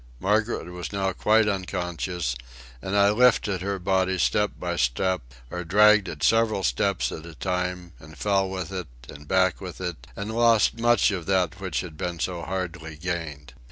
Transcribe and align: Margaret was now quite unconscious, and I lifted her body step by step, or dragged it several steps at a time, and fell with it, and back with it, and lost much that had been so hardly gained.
Margaret 0.19 0.65
was 0.65 0.91
now 0.91 1.13
quite 1.13 1.47
unconscious, 1.47 2.35
and 2.81 2.97
I 2.97 3.11
lifted 3.11 3.61
her 3.61 3.77
body 3.77 4.17
step 4.17 4.49
by 4.59 4.75
step, 4.75 5.21
or 5.51 5.63
dragged 5.63 6.07
it 6.07 6.23
several 6.23 6.63
steps 6.63 7.11
at 7.11 7.23
a 7.23 7.35
time, 7.35 7.93
and 7.99 8.17
fell 8.17 8.49
with 8.49 8.71
it, 8.71 8.87
and 9.09 9.27
back 9.27 9.61
with 9.61 9.79
it, 9.79 10.07
and 10.15 10.31
lost 10.31 10.79
much 10.79 11.09
that 11.09 11.53
had 11.79 11.97
been 11.97 12.17
so 12.17 12.41
hardly 12.41 12.95
gained. 12.97 13.53